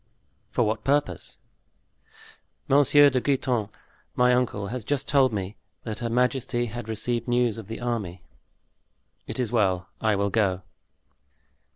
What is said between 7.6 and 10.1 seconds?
the army." "It is well;